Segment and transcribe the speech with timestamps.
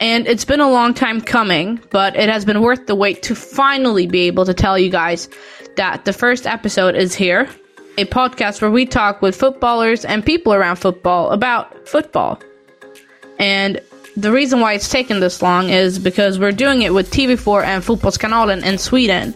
[0.00, 3.34] And it's been a long time coming, but it has been worth the wait to
[3.34, 5.28] finally be able to tell you guys
[5.76, 7.48] that the first episode is here.
[7.96, 12.40] A podcast where we talk with footballers and people around football about football.
[13.40, 13.80] And
[14.16, 17.82] the reason why it's taken this long is because we're doing it with TV4 and
[17.82, 19.34] Fotbollskanalen in Sweden.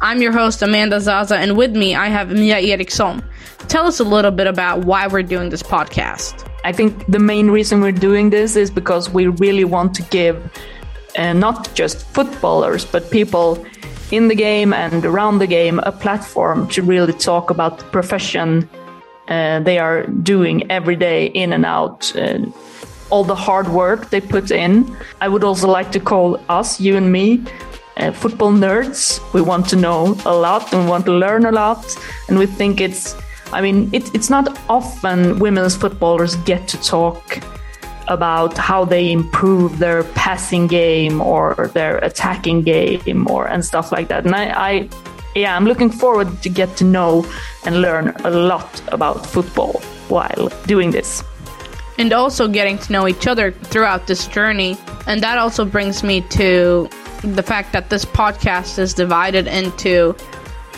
[0.00, 3.22] I'm your host, Amanda Zaza, and with me I have Mia Eriksson.
[3.68, 6.50] Tell us a little bit about why we're doing this podcast.
[6.64, 10.36] I think the main reason we're doing this is because we really want to give
[11.16, 13.64] uh, not just footballers, but people
[14.10, 18.68] in the game and around the game a platform to really talk about the profession
[19.28, 22.14] uh, they are doing every day in and out.
[22.16, 22.38] Uh,
[23.10, 24.96] all the hard work they put in.
[25.20, 27.44] I would also like to call us, you and me,
[27.96, 29.20] uh, football nerds.
[29.32, 31.84] We want to know a lot and want to learn a lot.
[32.28, 33.14] And we think it's
[33.54, 37.38] I mean, it, it's not often women's footballers get to talk
[38.08, 44.08] about how they improve their passing game or their attacking game or and stuff like
[44.08, 44.26] that.
[44.26, 44.88] And I, I
[45.34, 47.26] yeah, I'm looking forward to get to know
[47.64, 51.22] and learn a lot about football while doing this.
[51.96, 54.76] And also getting to know each other throughout this journey.
[55.06, 56.88] And that also brings me to
[57.22, 60.16] the fact that this podcast is divided into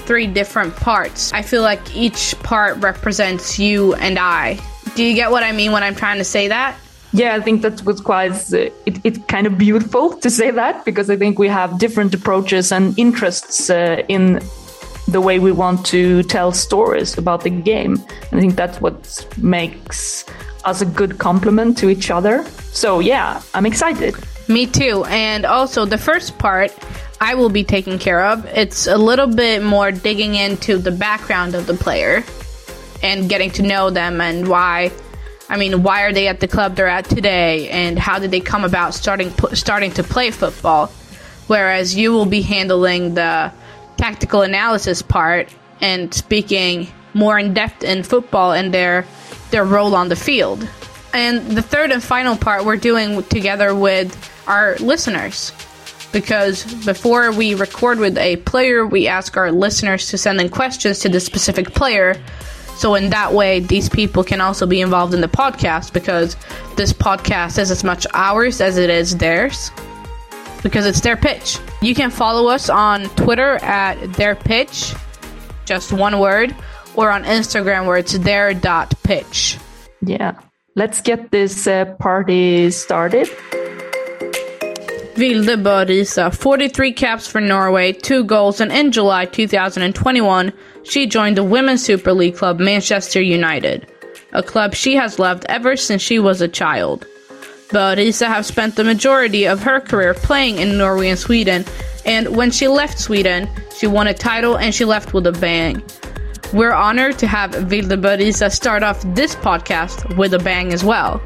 [0.06, 1.32] three different parts.
[1.32, 4.58] I feel like each part represents you and I.
[4.94, 6.76] Do you get what I mean when I'm trying to say that?
[7.12, 10.84] Yeah, I think that was quite uh, it, it's kind of beautiful to say that
[10.84, 14.40] because I think we have different approaches and interests uh, in
[15.08, 17.94] the way we want to tell stories about the game.
[18.30, 20.24] And I think that's what makes
[20.64, 22.44] us a good complement to each other.
[22.72, 24.14] So yeah, I'm excited.
[24.48, 25.04] Me too.
[25.04, 26.76] And also the first part
[27.20, 28.44] I will be taking care of.
[28.46, 32.24] It's a little bit more digging into the background of the player
[33.02, 34.92] and getting to know them and why.
[35.48, 38.40] I mean, why are they at the club they're at today, and how did they
[38.40, 40.88] come about starting starting to play football?
[41.46, 43.52] Whereas you will be handling the
[43.96, 49.06] tactical analysis part and speaking more in depth in football and their
[49.50, 50.68] their role on the field.
[51.14, 54.14] And the third and final part we're doing together with
[54.46, 55.52] our listeners
[56.16, 60.98] because before we record with a player, we ask our listeners to send in questions
[61.00, 62.18] to the specific player.
[62.78, 66.34] So, in that way, these people can also be involved in the podcast because
[66.74, 69.70] this podcast is as much ours as it is theirs
[70.62, 71.58] because it's their pitch.
[71.82, 74.94] You can follow us on Twitter at their pitch,
[75.66, 76.56] just one word,
[76.94, 79.58] or on Instagram where it's their dot pitch.
[80.00, 80.40] Yeah.
[80.76, 83.28] Let's get this uh, party started.
[85.16, 91.42] Vilde Bøe 43 caps for Norway, 2 goals, and in July 2021, she joined the
[91.42, 93.86] Women's Super League club Manchester United,
[94.34, 97.06] a club she has loved ever since she was a child.
[97.70, 101.64] Bøe has spent the majority of her career playing in Norway and Sweden,
[102.04, 105.82] and when she left Sweden, she won a title and she left with a bang.
[106.52, 111.22] We're honored to have Vilde Bøe start off this podcast with a bang as well.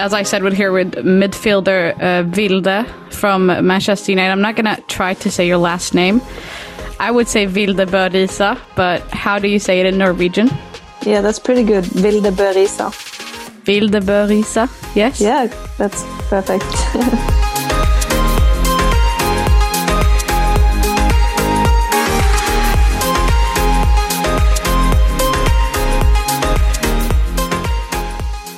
[0.00, 4.32] As I said, we're here with midfielder uh, Vilde from Manchester United.
[4.32, 6.22] I'm not going to try to say your last name.
[6.98, 10.48] I would say Vilde Bøe Risa, but how do you say it in Norwegian?
[11.04, 11.84] Yeah, that's pretty good.
[11.84, 12.90] Vilde Bøe Risa.
[13.66, 15.20] Vilde Bøe Risa, yes?
[15.20, 16.64] Yeah, that's perfect.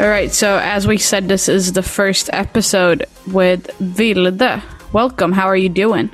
[0.02, 4.60] All right, so as we said, this is the first episode with Vilde.
[4.92, 5.30] Welcome.
[5.30, 6.10] How are you doing?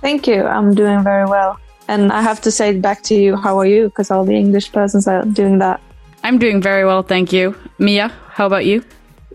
[0.00, 0.44] Thank you.
[0.44, 1.56] I'm doing very well.
[1.86, 3.84] And I have to say back to you, how are you?
[3.90, 5.80] Because all the English persons are doing that.
[6.24, 7.54] I'm doing very well, thank you.
[7.78, 8.82] Mia, how about you?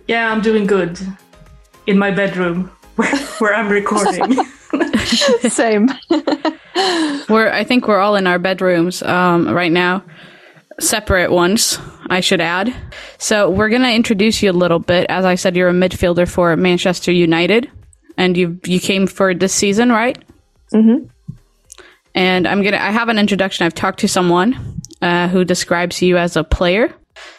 [0.09, 0.99] Yeah, I'm doing good.
[1.85, 4.35] In my bedroom where, where I'm recording.
[5.49, 5.87] Same.
[7.29, 10.03] we're I think we're all in our bedrooms um, right now.
[10.79, 11.79] Separate ones.
[12.09, 12.73] I should add.
[13.17, 15.07] So we're going to introduce you a little bit.
[15.09, 17.69] As I said, you're a midfielder for Manchester United.
[18.17, 20.17] and you you came for this season, right?
[20.73, 21.05] Mm-hmm.
[22.15, 23.65] And I'm gonna I have an introduction.
[23.65, 26.93] I've talked to someone uh, who describes you as a player.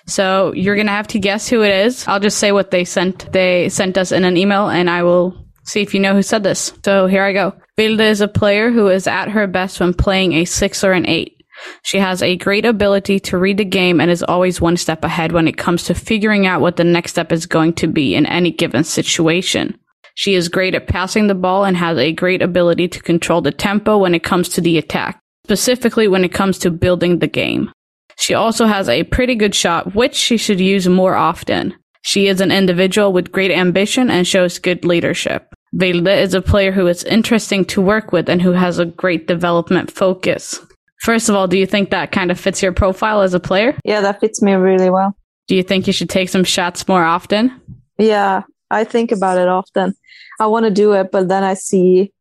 [0.07, 2.07] So you're gonna have to guess who it is.
[2.07, 3.33] I'll just say what they sent.
[3.33, 6.45] They sent us in an email, and I will see if you know who said
[6.45, 6.73] this.
[6.85, 7.55] So here I go.
[7.77, 11.07] Vilde is a player who is at her best when playing a six or an
[11.07, 11.38] eight.
[11.83, 15.33] She has a great ability to read the game and is always one step ahead
[15.33, 18.27] when it comes to figuring out what the next step is going to be in
[18.27, 19.79] any given situation.
[20.15, 23.53] She is great at passing the ball and has a great ability to control the
[23.53, 27.71] tempo when it comes to the attack, specifically when it comes to building the game.
[28.19, 31.75] She also has a pretty good shot, which she should use more often.
[32.03, 35.53] She is an individual with great ambition and shows good leadership.
[35.75, 39.29] Vilde is a player who is interesting to work with and who has a great
[39.29, 40.59] development focus.
[41.01, 43.77] First of all, do you think that kind of fits your profile as a player?
[43.85, 45.17] Yeah, that fits me really well.
[45.47, 47.53] Do you think you should take some shots more often?
[47.99, 49.95] Yeah, I think about it often.
[50.41, 52.13] I want to do it, but then I see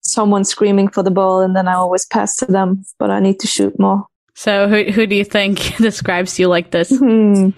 [0.00, 3.40] someone screaming for the ball and then I always pass to them, but I need
[3.40, 4.06] to shoot more.
[4.34, 6.90] So who who do you think describes you like this?
[6.90, 7.50] Hmm.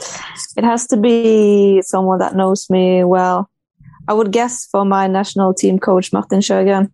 [0.57, 3.51] It has to be someone that knows me well.
[4.07, 6.91] I would guess for my national team coach, Martin Sjögren.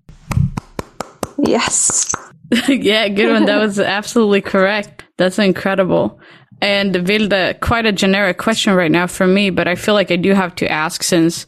[1.38, 2.13] Yes.
[2.68, 3.46] yeah, good one.
[3.46, 5.04] That was absolutely correct.
[5.16, 6.20] That's incredible.
[6.60, 10.16] And Vilde, quite a generic question right now for me, but I feel like I
[10.16, 11.46] do have to ask since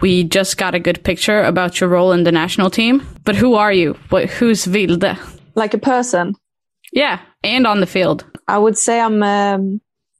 [0.00, 3.06] we just got a good picture about your role in the national team.
[3.24, 3.94] But who are you?
[4.10, 5.18] What, who's Vilde?
[5.54, 6.34] Like a person.
[6.92, 8.24] Yeah, and on the field.
[8.48, 9.58] I would say I'm a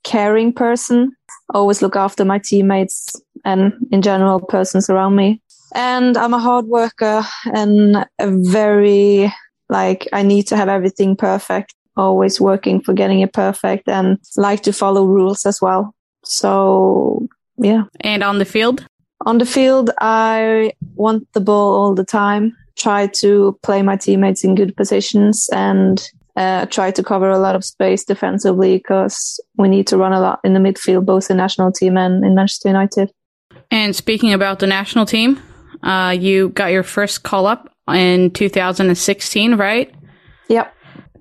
[0.03, 1.11] caring person.
[1.53, 3.15] Always look after my teammates
[3.45, 5.41] and in general persons around me.
[5.73, 7.23] And I'm a hard worker
[7.53, 9.31] and a very
[9.69, 14.63] like I need to have everything perfect, always working for getting it perfect and like
[14.63, 15.93] to follow rules as well.
[16.23, 17.27] So
[17.57, 17.83] yeah.
[18.01, 18.85] And on the field?
[19.25, 24.43] On the field, I want the ball all the time, try to play my teammates
[24.43, 29.67] in good positions and uh, try to cover a lot of space defensively because we
[29.67, 32.69] need to run a lot in the midfield, both in national team and in Manchester
[32.69, 33.11] United.
[33.71, 35.41] And speaking about the national team,
[35.81, 39.93] uh, you got your first call up in 2016, right?
[40.49, 40.73] Yep.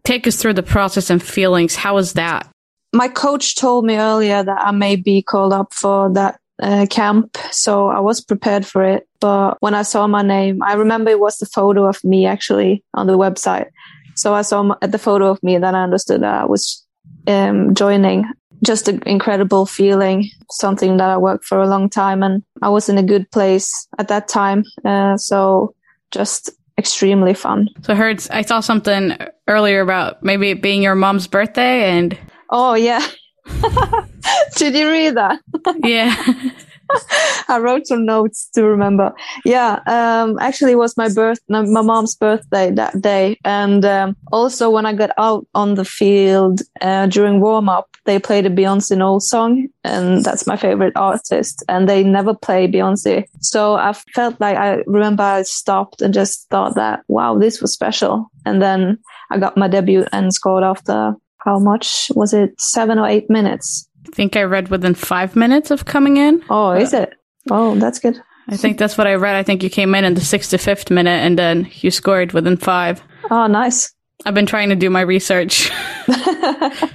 [0.05, 1.75] Take us through the process and feelings.
[1.75, 2.49] How was that?
[2.93, 7.37] My coach told me earlier that I may be called up for that uh, camp,
[7.51, 9.07] so I was prepared for it.
[9.21, 12.85] But when I saw my name, I remember it was the photo of me actually
[12.95, 13.67] on the website.
[14.15, 16.85] So I saw my, the photo of me, and then I understood that I was
[17.27, 18.25] um, joining.
[18.65, 22.89] Just an incredible feeling, something that I worked for a long time, and I was
[22.89, 24.65] in a good place at that time.
[24.83, 25.75] Uh, so
[26.11, 27.69] just extremely fun.
[27.83, 29.17] So I heard I saw something
[29.49, 32.19] earlier about maybe it being your mom's birthday and
[32.51, 33.07] Oh yeah.
[34.57, 35.41] Did you read that?
[35.83, 36.51] yeah.
[37.49, 39.13] I wrote some notes to remember.
[39.45, 44.71] Yeah, um, actually, it was my birth, my mom's birthday that day, and um, also
[44.71, 48.97] when I got out on the field uh, during warm up, they played a Beyonce
[48.97, 51.63] Knowles song, and that's my favorite artist.
[51.69, 56.49] And they never play Beyonce, so I felt like I remember I stopped and just
[56.51, 58.31] thought that wow, this was special.
[58.45, 58.99] And then
[59.31, 61.15] I got my debut and scored after
[61.47, 62.61] how much was it?
[62.61, 63.86] Seven or eight minutes.
[64.17, 66.43] I think I read within five minutes of coming in.
[66.49, 67.13] Oh, is it?
[67.51, 68.19] Oh, that's good.
[68.49, 69.37] I think that's what I read.
[69.37, 73.03] I think you came in in the 65th minute and then you scored within five.
[73.31, 73.93] Oh, nice.
[74.25, 75.71] I've been trying to do my research.
[76.09, 76.87] I,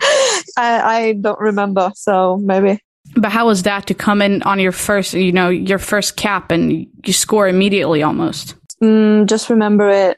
[0.57, 2.79] I don't remember, so maybe.
[3.15, 6.49] But how was that to come in on your first, you know, your first cap
[6.49, 8.55] and you score immediately almost?
[8.81, 10.17] Mm, just remember it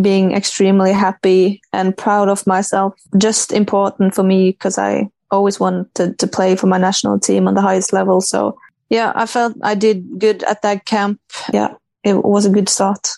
[0.00, 2.94] being extremely happy and proud of myself.
[3.16, 7.54] Just important for me because I always wanted to play for my national team on
[7.54, 8.20] the highest level.
[8.20, 8.56] So
[8.90, 11.18] yeah, I felt I did good at that camp.
[11.52, 11.74] Yeah,
[12.04, 13.08] it was a good start.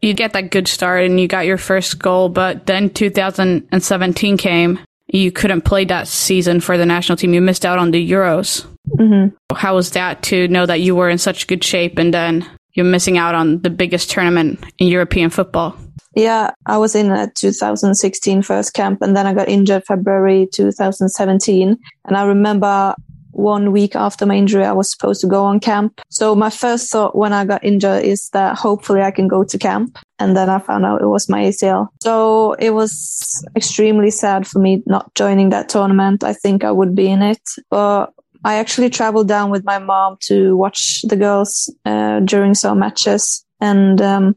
[0.00, 4.78] You get that good start and you got your first goal, but then 2017 came.
[5.08, 7.34] You couldn't play that season for the national team.
[7.34, 8.64] You missed out on the Euros.
[8.96, 9.36] Mm-hmm.
[9.54, 12.86] How was that to know that you were in such good shape and then you're
[12.86, 15.76] missing out on the biggest tournament in European football?
[16.16, 21.78] Yeah, I was in a 2016 first camp and then I got injured February 2017.
[22.06, 22.94] And I remember
[23.32, 26.00] one week after my injury, I was supposed to go on camp.
[26.10, 29.58] So my first thought when I got injured is that hopefully I can go to
[29.58, 29.98] camp.
[30.18, 31.88] And then I found out it was my ACL.
[32.02, 36.24] So it was extremely sad for me not joining that tournament.
[36.24, 38.12] I think I would be in it, but
[38.44, 43.44] I actually traveled down with my mom to watch the girls uh, during some matches
[43.60, 44.36] and um,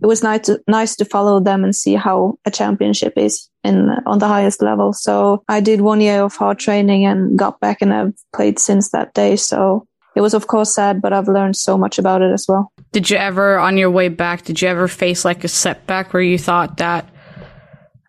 [0.00, 3.90] it was nice to nice to follow them and see how a championship is in
[4.06, 4.92] on the highest level.
[4.92, 8.90] So I did one year of hard training and got back, and I've played since
[8.90, 9.36] that day.
[9.36, 12.72] So it was of course sad, but I've learned so much about it as well.
[12.92, 16.22] Did you ever, on your way back, did you ever face like a setback where
[16.22, 17.08] you thought that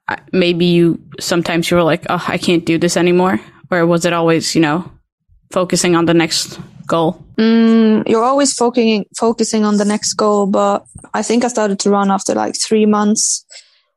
[0.08, 3.40] uh, maybe you sometimes you were like, oh, I can't do this anymore?
[3.70, 4.92] Or was it always, you know,
[5.52, 7.24] focusing on the next goal?
[7.38, 11.90] Mm, you're always focusing focusing on the next goal, but I think I started to
[11.90, 13.46] run after like three months,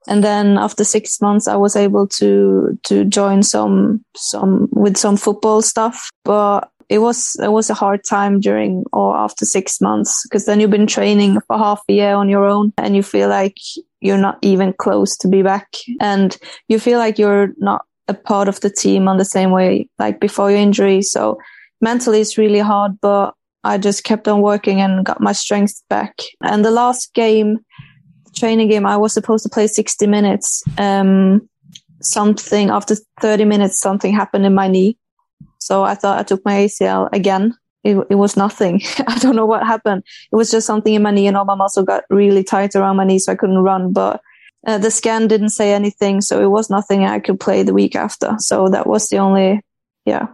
[0.06, 5.16] and then after six months, I was able to to join some some with some
[5.16, 6.11] football stuff.
[6.25, 10.61] But it was it was a hard time during or after six months because then
[10.61, 13.56] you've been training for half a year on your own, and you feel like
[14.00, 15.68] you're not even close to be back,
[16.00, 16.37] and
[16.68, 20.20] you feel like you're not a part of the team on the same way like
[20.20, 21.02] before your injury.
[21.02, 21.38] So
[21.80, 23.34] mentally it's really hard, but
[23.64, 26.20] I just kept on working and got my strength back.
[26.42, 27.64] And the last game,
[28.34, 30.62] training game, I was supposed to play 60 minutes.
[30.76, 31.49] Um,
[32.02, 34.99] something after 30 minutes, something happened in my knee.
[35.58, 37.54] So I thought I took my ACL again.
[37.84, 38.82] It, it was nothing.
[39.06, 40.02] I don't know what happened.
[40.30, 42.96] It was just something in my knee and all my muscle got really tight around
[42.96, 43.18] my knee.
[43.18, 44.20] So I couldn't run, but
[44.66, 46.21] uh, the scan didn't say anything.
[46.21, 48.35] So it was nothing I could play the week after.
[48.38, 49.61] So that was the only,
[50.04, 50.28] yeah,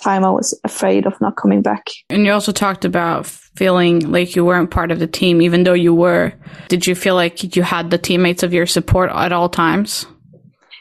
[0.00, 1.86] time I was afraid of not coming back.
[2.10, 5.72] And you also talked about feeling like you weren't part of the team, even though
[5.72, 6.32] you were.
[6.68, 10.06] Did you feel like you had the teammates of your support at all times?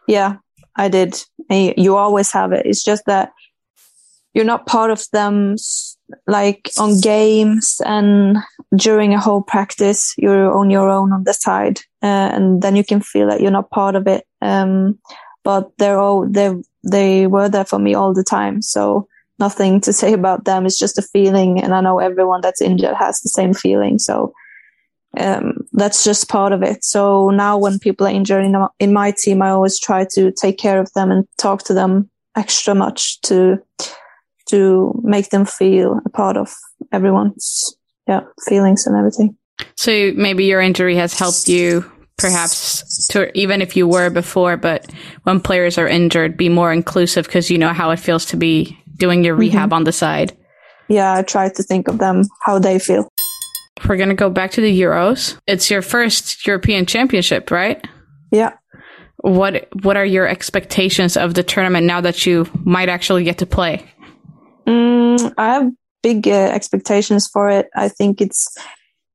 [0.08, 0.38] Yeah,
[0.76, 1.22] I did.
[1.50, 2.66] You always have it.
[2.66, 3.32] It's just that
[4.34, 5.56] you're not part of them
[6.28, 8.38] like on games and
[8.76, 12.84] during a whole practice you're on your own on the side uh, and then you
[12.84, 14.98] can feel that you're not part of it um,
[15.44, 16.54] but they're all they
[16.84, 19.08] they were there for me all the time so
[19.42, 20.66] nothing to say about them.
[20.66, 21.62] It's just a feeling.
[21.62, 24.00] And I know everyone that's injured has the same feeling.
[24.00, 24.34] So
[25.18, 26.86] um, that's just part of it.
[26.86, 30.58] So now when people are injured in, in my team, I always try to take
[30.58, 33.62] care of them and talk to them extra much to,
[34.52, 36.54] to make them feel a part of
[36.92, 37.76] everyone's
[38.08, 39.36] yeah, feelings and everything.
[39.76, 44.90] So maybe your injury has helped you perhaps to even if you were before, but
[45.24, 48.78] when players are injured, be more inclusive because you know how it feels to be
[48.98, 49.74] doing your rehab mm-hmm.
[49.74, 50.38] on the side.
[50.88, 53.08] Yeah, I try to think of them, how they feel.
[53.88, 55.40] We're going to go back to the Euros.
[55.48, 57.86] It's your first European championship, right?
[58.32, 58.54] Yeah.
[59.18, 63.46] What what are your expectations of the tournament now that you might actually get to
[63.46, 63.86] play?
[64.68, 65.72] Mm, I have
[66.04, 67.70] big uh, expectations for it.
[67.76, 68.58] I think it's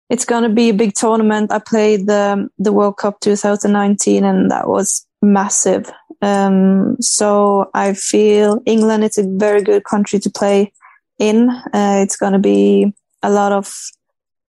[0.08, 1.52] it's going to be a big tournament.
[1.52, 5.90] I played the the World Cup 2019 and that was massive.
[6.22, 10.72] Um, so I feel England is a very good country to play
[11.18, 11.50] in.
[11.50, 13.74] Uh, it's going to be a lot of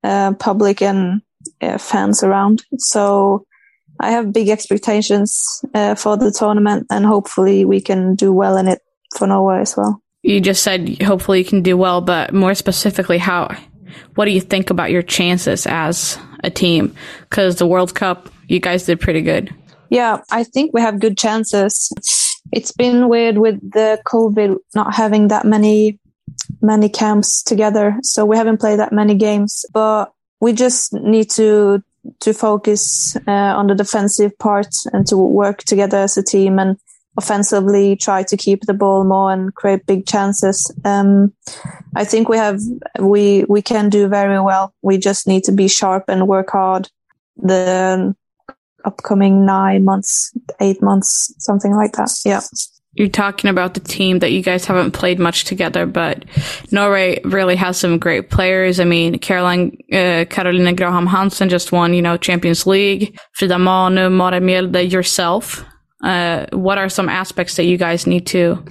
[0.03, 1.23] uh, public and
[1.61, 2.65] uh, fans around.
[2.79, 3.47] So
[4.01, 8.67] I have big expectations uh, for the tournament, and hopefully we can do well in
[8.67, 8.81] it
[9.17, 10.03] for Norway as well.
[10.23, 13.57] You just said hopefully you can do well, but more specifically, how?
[14.15, 16.95] What do you think about your chances as a team?
[17.29, 19.55] Because the World Cup, you guys did pretty good.
[19.91, 21.93] Yeah, I think we have good chances.
[22.53, 25.99] It's been weird with the COVID not having that many
[26.61, 29.65] many camps together, so we haven't played that many games.
[29.73, 31.83] But we just need to
[32.21, 36.77] to focus uh, on the defensive part and to work together as a team and
[37.17, 40.73] offensively try to keep the ball more and create big chances.
[40.85, 41.33] Um,
[41.95, 42.61] I think we have
[42.99, 44.75] we we can do very well.
[44.83, 46.89] We just need to be sharp and work hard.
[47.37, 48.15] The
[48.85, 52.11] upcoming nine months, eight months, something like that.
[52.25, 52.41] Yeah.
[52.95, 56.27] You're talking about the team that you guys haven't played much together, but
[56.73, 58.81] Norway really has some great players.
[58.81, 63.19] I mean, Caroline, uh, Caroline Graham Hansen just won, you know, Champions League.
[63.33, 65.65] Frida Maanum, Mara yourself.
[66.03, 68.65] Uh, what are some aspects that you guys need to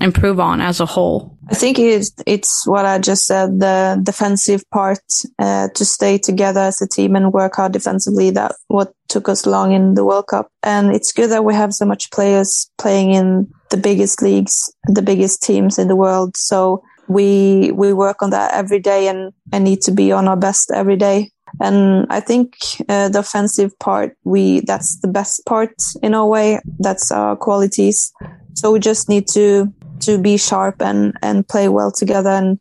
[0.00, 1.36] improve on as a whole?
[1.48, 5.02] I think it's it's what I just said the defensive part
[5.38, 8.30] uh, to stay together as a team and work hard defensively.
[8.30, 11.74] That what took us long in the World Cup, and it's good that we have
[11.74, 16.36] so much players playing in the biggest leagues, the biggest teams in the world.
[16.36, 20.36] So we we work on that every day and and need to be on our
[20.36, 21.30] best every day.
[21.60, 22.56] And I think
[22.88, 26.60] uh, the offensive part, we that's the best part in a way.
[26.78, 28.12] That's our qualities.
[28.54, 32.58] So we just need to to be sharp and and play well together and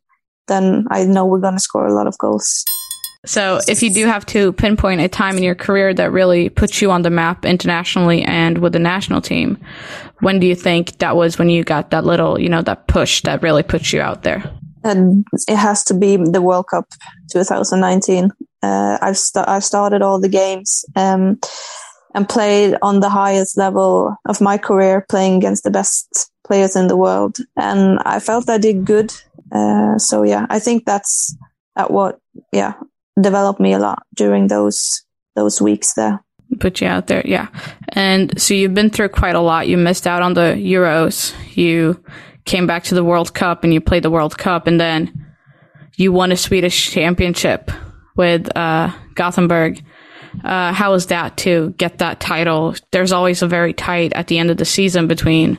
[0.47, 2.65] then I know we're to score a lot of goals.
[3.25, 6.81] So, if you do have to pinpoint a time in your career that really puts
[6.81, 9.59] you on the map internationally and with the national team,
[10.21, 13.21] when do you think that was when you got that little, you know, that push
[13.21, 14.51] that really puts you out there?
[14.83, 16.87] And it has to be the World Cup
[17.31, 18.31] 2019.
[18.63, 21.39] Uh, I've st- I've started all the games um,
[22.13, 26.87] and played on the highest level of my career, playing against the best players in
[26.87, 27.37] the world.
[27.55, 29.13] And I felt I did good.
[29.51, 31.35] Uh, so yeah, I think that's
[31.75, 32.19] at what,
[32.51, 32.73] yeah,
[33.19, 35.03] developed me a lot during those
[35.35, 36.23] those weeks there.
[36.59, 37.47] Put you out there, yeah.
[37.89, 39.69] And so you've been through quite a lot.
[39.69, 41.33] You missed out on the Euros.
[41.55, 42.03] You
[42.45, 45.27] came back to the World Cup and you played the World Cup, and then
[45.95, 47.71] you won a Swedish championship
[48.15, 49.83] with uh, Gothenburg.
[50.43, 52.75] Uh, how was that to get that title?
[52.91, 55.57] There's always a very tight at the end of the season between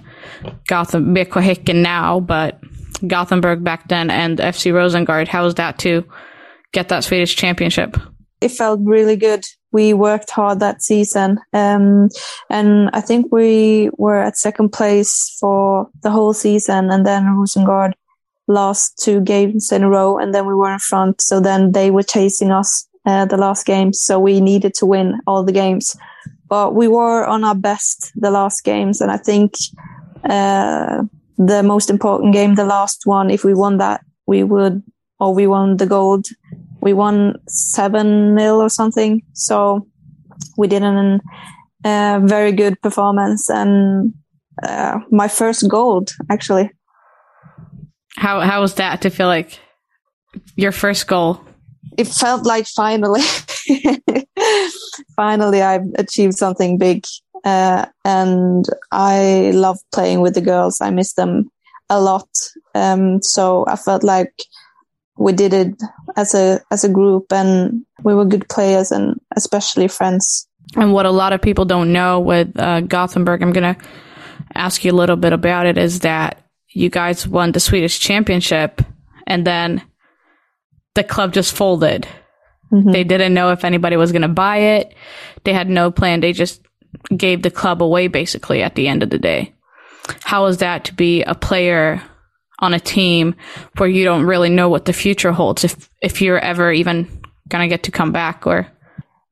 [0.66, 2.60] Gotham, Häcken now, but
[3.06, 5.28] Gothenburg back then and FC Rosengard.
[5.28, 6.04] How was that to
[6.72, 7.96] get that Swedish championship?
[8.42, 9.44] It felt really good.
[9.70, 11.38] We worked hard that season.
[11.52, 12.08] Um,
[12.50, 16.90] and I think we were at second place for the whole season.
[16.90, 17.92] And then Rosengard
[18.48, 21.22] lost two games in a row and then we were in front.
[21.22, 24.00] So then they were chasing us uh, the last games.
[24.02, 25.96] So we needed to win all the games.
[26.48, 29.00] But we were on our best the last games.
[29.00, 29.54] And I think
[30.24, 31.04] uh,
[31.38, 34.82] the most important game, the last one, if we won that, we would,
[35.18, 36.26] or we won the gold,
[36.82, 39.22] we won 7 0 or something.
[39.32, 39.86] So
[40.58, 41.20] we did a
[41.84, 44.12] uh, very good performance and
[44.62, 46.70] uh, my first gold, actually.
[48.16, 49.58] How, how was that to feel like
[50.56, 51.40] your first goal?
[51.98, 53.22] it felt like finally,
[55.16, 57.04] finally I've achieved something big.
[57.44, 60.80] Uh, and I love playing with the girls.
[60.80, 61.50] I miss them
[61.90, 62.28] a lot.
[62.74, 64.32] Um, so I felt like
[65.16, 65.82] we did it
[66.16, 70.48] as a, as a group and we were good players and especially friends.
[70.76, 73.80] And what a lot of people don't know with uh, Gothenburg, I'm going to
[74.54, 78.80] ask you a little bit about it, is that you guys won the Swedish championship
[79.26, 79.82] and then
[80.94, 82.06] the club just folded.
[82.72, 82.90] Mm-hmm.
[82.90, 84.94] They didn't know if anybody was going to buy it.
[85.44, 86.20] They had no plan.
[86.20, 86.62] They just
[87.14, 89.54] gave the club away basically at the end of the day.
[90.22, 92.02] how was that to be a player
[92.62, 93.34] on a team
[93.76, 97.06] where you don't really know what the future holds if if you're ever even
[97.50, 98.66] to get to come back or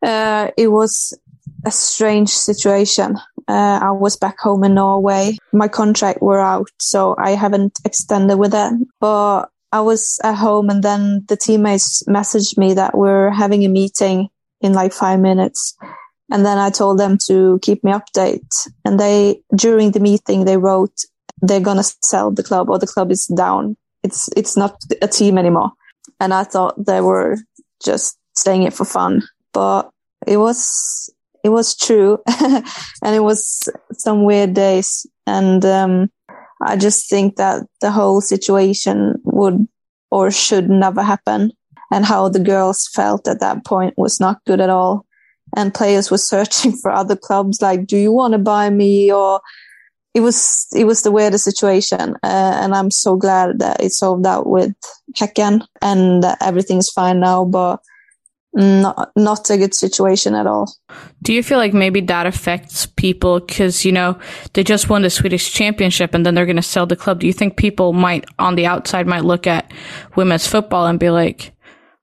[0.02, 1.18] uh, it was
[1.64, 3.16] a strange situation.
[3.48, 5.36] Uh, I was back home in Norway.
[5.52, 8.72] My contract were out, so I haven't extended with it.
[9.00, 13.68] But I was at home and then the teammates messaged me that we're having a
[13.68, 14.28] meeting
[14.60, 15.76] in like five minutes.
[16.30, 18.68] And then I told them to keep me update.
[18.84, 20.94] And they, during the meeting, they wrote,
[21.42, 23.76] they're to sell the club or the club is down.
[24.02, 25.72] It's, it's not a team anymore.
[26.20, 27.36] And I thought they were
[27.82, 29.22] just saying it for fun,
[29.52, 29.90] but
[30.26, 31.10] it was,
[31.44, 32.22] it was true.
[32.40, 35.06] and it was some weird days.
[35.26, 36.10] And, um,
[36.62, 39.66] I just think that the whole situation would
[40.10, 41.52] or should never happen.
[41.92, 45.06] And how the girls felt at that point was not good at all.
[45.56, 49.12] And players were searching for other clubs, like, do you want to buy me?
[49.12, 49.40] Or
[50.14, 52.16] it was, it was the weirdest situation.
[52.22, 54.74] Uh, and I'm so glad that it solved out with
[55.16, 57.44] Häcken and that everything's fine now.
[57.44, 57.80] But
[58.52, 60.74] not not a good situation at all.
[61.22, 64.18] Do you feel like maybe that affects people because you know
[64.54, 67.20] they just won the Swedish championship and then they're going to sell the club?
[67.20, 69.72] Do you think people might on the outside might look at
[70.16, 71.52] women's football and be like,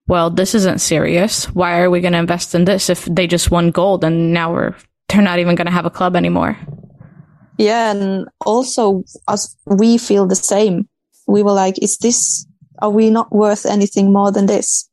[0.07, 1.45] "Well, this isn't serious.
[1.53, 4.53] Why are we going to invest in this if they just won gold and now
[4.53, 4.75] we're
[5.09, 6.57] they're not even going to have a club anymore?"
[7.57, 10.87] Yeah, and also as we feel the same.
[11.27, 12.45] We were like, "Is this?
[12.79, 14.87] Are we not worth anything more than this?"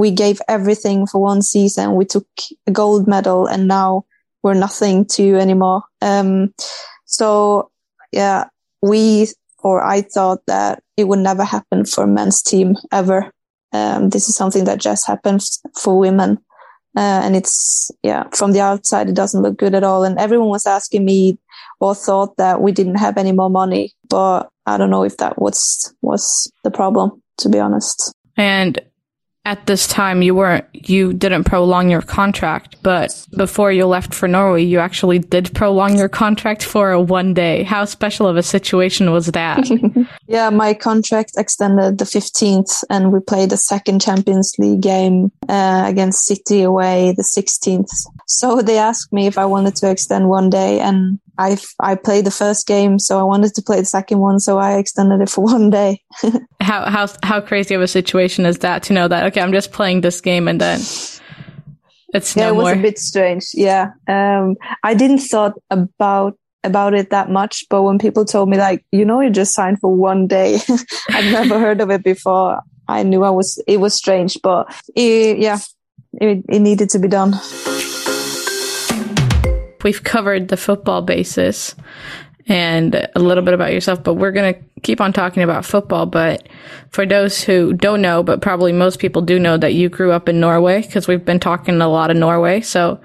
[0.00, 1.94] we gave everything for one season.
[1.94, 2.26] We took
[2.66, 4.06] a gold medal and now
[4.42, 5.82] we're nothing to anymore.
[6.00, 6.54] Um,
[7.04, 7.70] so
[8.10, 8.48] yeah,
[8.80, 9.28] we,
[9.62, 13.30] or I thought that it would never happen for men's team ever.
[13.74, 16.38] Um, this is something that just happens for women.
[16.96, 20.04] Uh, and it's, yeah, from the outside, it doesn't look good at all.
[20.04, 21.38] And everyone was asking me
[21.80, 25.40] or thought that we didn't have any more money, but I don't know if that
[25.40, 28.14] was, was the problem, to be honest.
[28.36, 28.80] And
[29.46, 34.28] at this time you weren't you didn't prolong your contract but before you left for
[34.28, 37.62] norway you actually did prolong your contract for a one day.
[37.62, 39.64] How special of a situation was that?
[40.28, 45.84] Yeah my contract extended the 15th and we played the second champions league game uh,
[45.86, 47.90] against city away the 16th
[48.26, 52.26] so they asked me if i wanted to extend one day and I I played
[52.26, 55.30] the first game, so I wanted to play the second one, so I extended it
[55.30, 56.02] for one day.
[56.60, 59.72] how how how crazy of a situation is that to know that okay, I'm just
[59.72, 60.80] playing this game and then
[62.12, 62.72] it's yeah, no it was more.
[62.74, 63.46] a bit strange.
[63.54, 68.58] Yeah, um, I didn't thought about about it that much, but when people told me
[68.58, 70.60] like, you know, you just signed for one day,
[71.08, 72.60] I've never heard of it before.
[72.86, 75.58] I knew I was it was strange, but it, yeah,
[76.20, 77.32] it, it needed to be done
[79.84, 81.74] we've covered the football basis
[82.46, 86.06] and a little bit about yourself, but we're going to keep on talking about football,
[86.06, 86.48] but
[86.90, 90.28] for those who don't know, but probably most people do know that you grew up
[90.28, 92.60] in Norway because we've been talking a lot of Norway.
[92.60, 93.00] So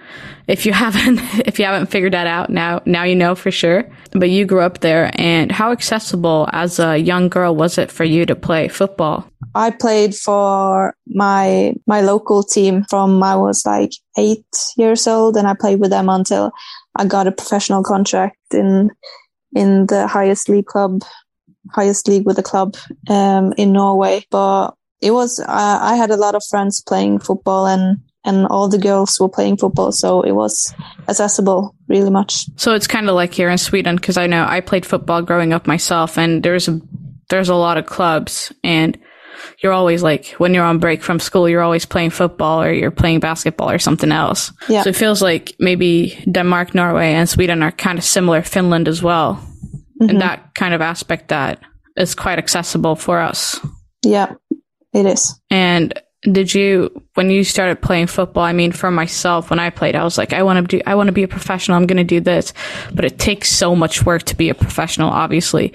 [0.48, 3.90] if you haven't, if you haven't figured that out now, now you know for sure.
[4.12, 8.06] But you grew up there and how accessible as a young girl was it for
[8.06, 9.30] you to play football?
[9.54, 14.46] I played for my, my local team from I was like eight
[14.78, 16.52] years old and I played with them until
[16.96, 18.92] I got a professional contract in,
[19.54, 21.02] in the highest league club
[21.72, 22.76] highest league with the club
[23.10, 24.24] um, in Norway.
[24.30, 28.68] But it was uh, I had a lot of friends playing football and and all
[28.68, 30.74] the girls were playing football, so it was
[31.08, 32.46] accessible really much.
[32.56, 35.54] So it's kind of like here in Sweden because I know I played football growing
[35.54, 36.82] up myself, and there's a
[37.30, 38.98] there's a lot of clubs and.
[39.60, 42.92] You're always like when you're on break from school, you're always playing football or you're
[42.92, 44.52] playing basketball or something else.
[44.70, 44.84] Yeah.
[44.84, 48.42] So it feels like maybe Denmark, Norway, and Sweden are kind of similar.
[48.42, 49.36] Finland as well
[50.02, 50.10] mm-hmm.
[50.10, 51.60] in that kind of aspect that
[51.98, 53.60] is quite accessible for us.
[54.04, 54.34] Yeah,
[54.94, 55.40] it is.
[55.50, 56.00] And
[56.32, 60.04] did you when you started playing football i mean for myself when i played i
[60.04, 62.04] was like i want to do i want to be a professional i'm going to
[62.04, 62.52] do this
[62.94, 65.72] but it takes so much work to be a professional obviously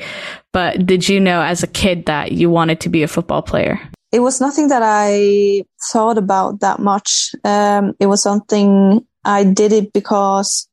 [0.53, 3.81] but did you know as a kid that you wanted to be a football player
[4.13, 9.73] it was nothing that i thought about that much um, it was something i did
[9.73, 10.69] it because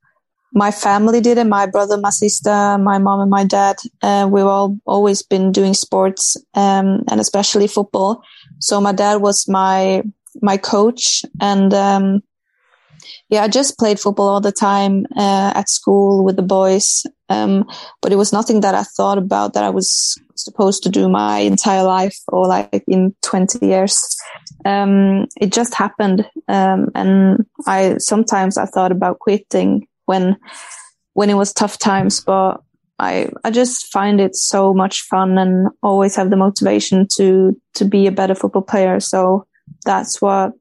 [0.54, 1.46] my family did it.
[1.46, 3.78] My brother, my sister, my mom, and my dad.
[4.02, 8.24] Uh, we've all always been doing sports, um, and especially football.
[8.60, 10.04] So my dad was my
[10.42, 12.24] my coach, and um,
[13.30, 17.06] yeah, I just played football all the time uh, at school with the boys.
[17.30, 17.66] Um,
[18.02, 21.40] but it was nothing that I thought about that I was supposed to do my
[21.40, 24.02] entire life or like in 20 years.
[24.64, 26.30] Um, it just happened.
[26.48, 30.38] Um, and I sometimes I thought about quitting when
[31.14, 32.62] when it was tough times, but
[32.98, 37.84] I I just find it so much fun and always have the motivation to to
[37.84, 39.02] be a better football player.
[39.02, 39.46] So
[39.84, 40.54] that's what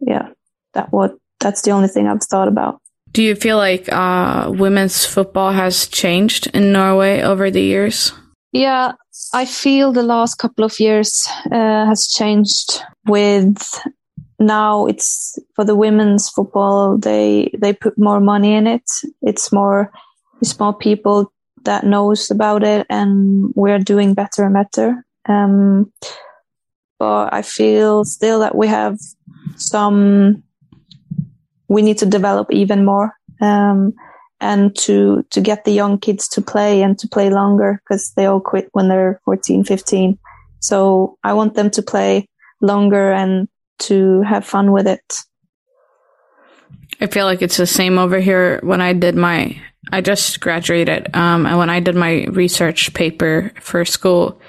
[0.00, 0.28] yeah,
[0.72, 2.80] that what that's the only thing I've thought about.
[3.12, 8.12] Do you feel like uh, women's football has changed in Norway over the years?
[8.52, 8.92] Yeah,
[9.32, 13.80] I feel the last couple of years uh, has changed with
[14.38, 18.82] now it's for the women's football they they put more money in it
[19.22, 19.90] it's more
[20.42, 21.32] it's more people
[21.64, 25.90] that knows about it and we're doing better and better um,
[26.98, 28.98] but i feel still that we have
[29.56, 30.42] some
[31.68, 33.92] we need to develop even more um,
[34.40, 38.26] and to to get the young kids to play and to play longer because they
[38.26, 40.18] all quit when they're 14 15
[40.60, 42.28] so i want them to play
[42.60, 43.48] longer and
[43.78, 45.14] to have fun with it.
[47.00, 49.60] I feel like it's the same over here when I did my
[49.92, 54.40] I just graduated um, and when I did my research paper for school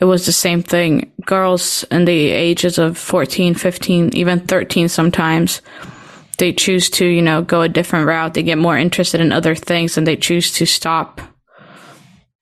[0.00, 5.62] it was the same thing girls in the ages of 14 15 even 13 sometimes
[6.38, 9.54] they choose to you know go a different route they get more interested in other
[9.54, 11.20] things and they choose to stop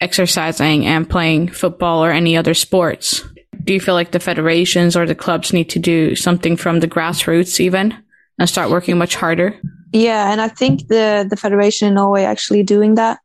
[0.01, 3.23] exercising and playing football or any other sports
[3.65, 6.89] do you feel like the federations or the clubs need to do something from the
[6.89, 7.95] grassroots even
[8.39, 9.59] and start working much harder?
[9.93, 13.21] Yeah, and I think the the federation in Norway actually doing that.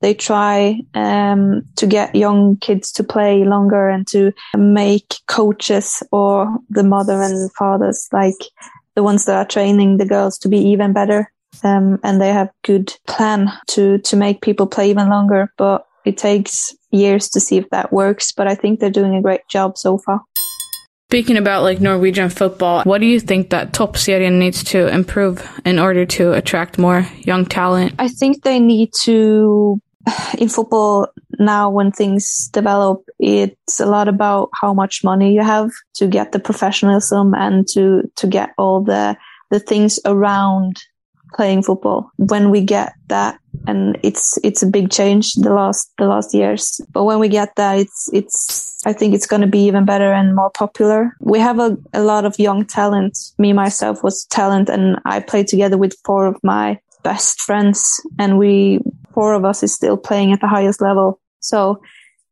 [0.00, 6.58] They try um, to get young kids to play longer and to make coaches or
[6.68, 8.34] the mother and fathers like
[8.94, 11.30] the ones that are training the girls to be even better.
[11.62, 15.52] Um, and they have good plan to to make people play even longer.
[15.56, 19.22] But it takes years to see if that works, but I think they're doing a
[19.22, 20.20] great job so far.
[21.10, 25.46] Speaking about like Norwegian football, what do you think that top Toppserien needs to improve
[25.64, 27.94] in order to attract more young talent?
[27.98, 29.80] I think they need to
[30.38, 35.70] in football now when things develop it's a lot about how much money you have
[35.94, 39.16] to get the professionalism and to to get all the
[39.50, 40.82] the things around
[41.34, 42.10] playing football.
[42.16, 46.80] When we get that and it's it's a big change the last the last years.
[46.92, 50.12] But when we get that it's it's i think it's going to be even better
[50.12, 51.16] and more popular.
[51.20, 53.18] We have a, a lot of young talent.
[53.38, 58.38] Me myself was talent and i played together with four of my best friends and
[58.38, 58.80] we
[59.12, 61.80] four of us is still playing at the highest level so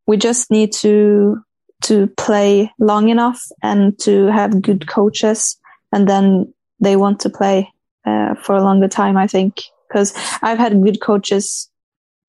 [0.07, 1.37] we just need to
[1.83, 5.59] to play long enough and to have good coaches
[5.93, 7.69] and then they want to play
[8.05, 11.69] uh, for a longer time, I think, because I've had good coaches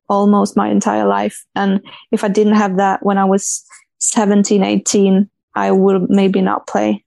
[0.09, 1.45] almost my entire life.
[1.55, 3.63] And if I didn't have that when I was
[3.99, 7.03] 17, 18, I would maybe not play.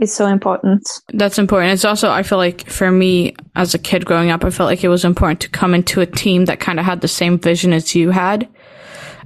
[0.00, 0.88] It's so important.
[1.12, 1.72] That's important.
[1.72, 4.82] It's also, I feel like for me as a kid growing up, I felt like
[4.82, 7.72] it was important to come into a team that kind of had the same vision
[7.72, 8.48] as you had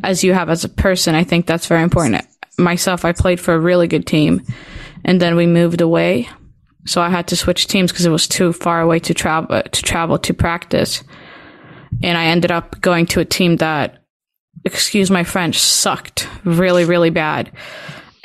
[0.03, 1.15] as you have as a person.
[1.15, 2.27] I think that's very important.
[2.59, 4.43] Myself, I played for a really good team
[5.05, 6.29] and then we moved away.
[6.87, 9.63] So I had to switch teams because it was too far away to travel, uh,
[9.63, 11.03] to travel to practice.
[12.03, 14.05] And I ended up going to a team that,
[14.65, 17.51] excuse my French, sucked really, really bad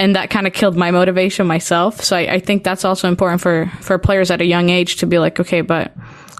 [0.02, 2.04] and that kind of killed my motivation myself.
[2.04, 5.06] So I, I, think that's also important for for players at a young age to
[5.06, 5.94] be like, okay, but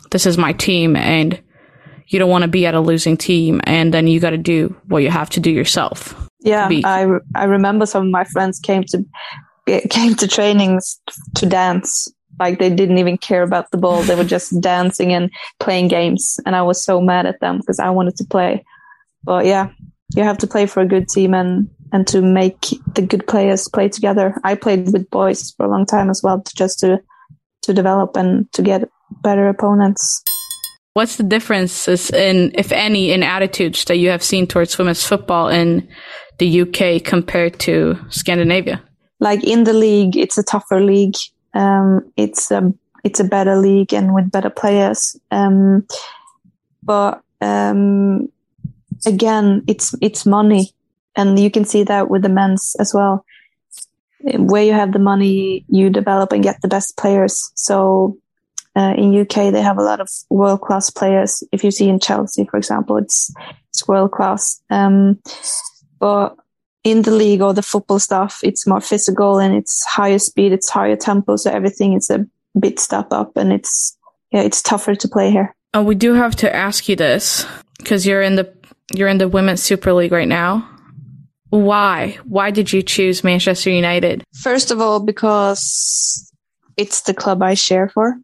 [0.10, 1.40] this is my team, and
[2.08, 4.76] you don't want to be at a losing team, and then you got to do
[4.88, 6.16] what you have to do yourself.
[6.40, 9.06] Yeah, I I remember some of my friends came to
[9.68, 11.00] eh, came to trainings
[11.36, 12.08] to dance.
[12.40, 16.40] Like they didn't even care about the ball; they were just dancing and playing games,
[16.46, 18.64] and I was so mad at them because I wanted to play.
[19.24, 19.70] But yeah,
[20.16, 23.68] you have to play for a good team, and and to make the good players
[23.68, 24.36] play together.
[24.44, 27.02] I played with boys for a long time as well, to just to
[27.64, 28.90] to develop and to get
[29.22, 30.24] better opponents.
[30.94, 35.48] What's the differences in, if any, in attitudes that you have seen towards women's football
[35.48, 35.88] in
[36.38, 38.84] the UK compared to Scandinavia?
[39.20, 41.16] Like in the league, it's a tougher league.
[41.54, 42.74] Um, it's a
[43.04, 45.16] it's a better league and with better players.
[45.32, 45.88] Um,
[46.84, 48.30] but um,
[49.06, 50.72] again, it's it's money
[51.16, 53.26] and you can see that with the men's as well.
[54.24, 57.52] Where you have the money, you develop and get the best players.
[57.56, 58.18] So
[58.76, 61.44] uh, in UK, they have a lot of world class players.
[61.52, 63.34] If you see in Chelsea, for example, it's
[63.70, 64.62] it's world class.
[64.70, 65.20] Um,
[66.00, 66.36] but
[66.84, 70.70] in the league or the football stuff, it's more physical and it's higher speed, it's
[70.70, 71.36] higher tempo.
[71.36, 72.26] So everything is a
[72.60, 73.98] bit step up, and it's
[74.32, 75.54] yeah, it's tougher to play here.
[75.74, 77.46] Oh, we do have to ask you this
[77.78, 78.52] because you're in the
[78.94, 80.68] you're in the women's Super League right now.
[81.50, 82.18] Why?
[82.24, 84.24] Why did you choose Manchester United?
[84.42, 86.32] First of all, because
[86.78, 88.16] it's the club I share for.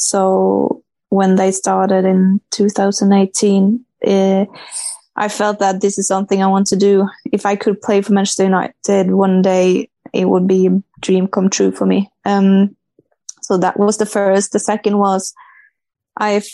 [0.00, 4.46] So when they started in 2018, eh,
[5.14, 7.06] I felt that this is something I want to do.
[7.30, 11.50] If I could play for Manchester United one day, it would be a dream come
[11.50, 12.10] true for me.
[12.24, 12.74] Um,
[13.42, 14.52] so that was the first.
[14.52, 15.34] The second was
[16.16, 16.48] I've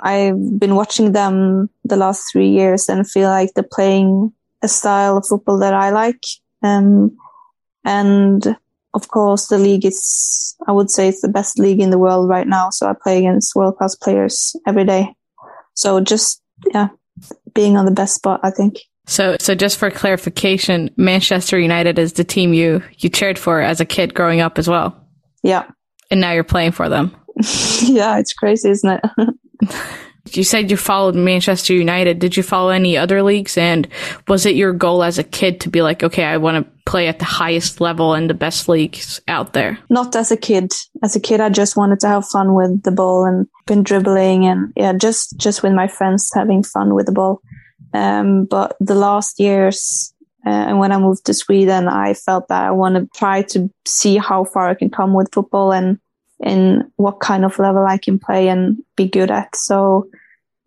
[0.00, 5.16] I've been watching them the last three years and feel like they're playing a style
[5.16, 6.24] of football that I like.
[6.62, 7.16] Um,
[7.84, 8.56] and
[8.94, 12.28] of course, the league is, I would say it's the best league in the world
[12.28, 12.70] right now.
[12.70, 15.14] So I play against world class players every day.
[15.74, 16.88] So just, yeah,
[17.54, 18.80] being on the best spot, I think.
[19.06, 23.80] So, so just for clarification, Manchester United is the team you, you cheered for as
[23.80, 24.96] a kid growing up as well.
[25.42, 25.64] Yeah.
[26.10, 27.16] And now you're playing for them.
[27.82, 29.28] yeah, it's crazy, isn't it?
[30.36, 32.18] You said you followed Manchester United.
[32.18, 33.56] Did you follow any other leagues?
[33.58, 33.88] And
[34.28, 37.08] was it your goal as a kid to be like, okay, I want to play
[37.08, 39.78] at the highest level and the best leagues out there?
[39.90, 40.72] Not as a kid.
[41.02, 44.46] As a kid, I just wanted to have fun with the ball and been dribbling
[44.46, 47.40] and yeah, just, just with my friends having fun with the ball.
[47.94, 50.14] Um, but the last years,
[50.44, 53.70] uh, and when I moved to Sweden, I felt that I want to try to
[53.86, 55.98] see how far I can come with football and
[56.40, 59.54] in what kind of level I can play and be good at.
[59.54, 60.08] So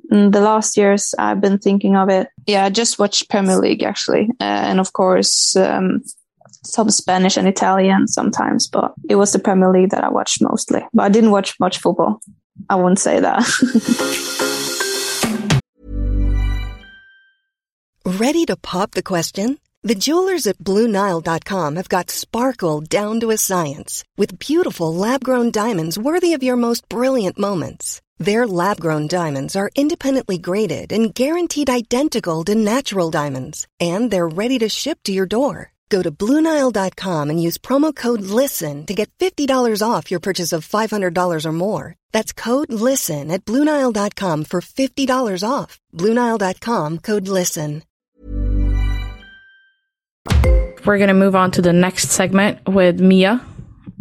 [0.10, 2.30] the last years I've been thinking of it.
[2.46, 6.04] Yeah, I just watched Premier League actually, uh, and of course um,
[6.64, 8.68] some Spanish and Italian sometimes.
[8.68, 10.86] But it was the Premier League that I watched mostly.
[10.94, 12.20] But I didn't watch much football.
[12.70, 13.44] I wouldn't say that.
[18.06, 19.60] Ready to pop the question?
[19.82, 26.00] The jewelers at BlueNile.com have got sparkle down to a science with beautiful lab-grown diamonds
[26.00, 28.02] worthy of your most brilliant moments.
[28.18, 34.28] Their lab grown diamonds are independently graded and guaranteed identical to natural diamonds, and they're
[34.28, 35.74] ready to ship to your door.
[35.90, 40.68] Go to Bluenile.com and use promo code LISTEN to get $50 off your purchase of
[40.68, 41.96] $500 or more.
[42.12, 45.80] That's code LISTEN at Bluenile.com for $50 off.
[45.94, 47.84] Bluenile.com code LISTEN.
[50.86, 53.42] We're going to move on to the next segment with Mia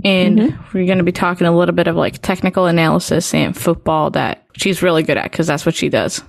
[0.03, 0.63] and mm-hmm.
[0.73, 4.45] we're going to be talking a little bit of like technical analysis and football that
[4.57, 6.23] she's really good at because that's what she does.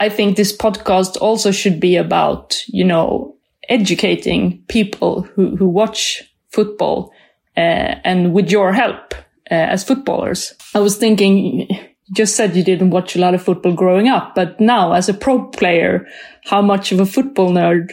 [0.00, 3.36] I think this podcast also should be about, you know,
[3.68, 7.12] educating people who, who watch football
[7.56, 9.14] uh, and with your help
[9.50, 10.54] uh, as footballers.
[10.74, 11.66] I was thinking, you
[12.12, 15.14] just said you didn't watch a lot of football growing up, but now as a
[15.14, 16.06] pro player,
[16.44, 17.92] how much of a football nerd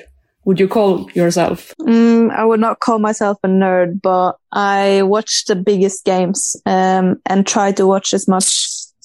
[0.49, 1.75] would you call yourself?
[1.81, 7.21] Mm, I would not call myself a nerd, but I watch the biggest games um,
[7.27, 8.57] and try to watch as much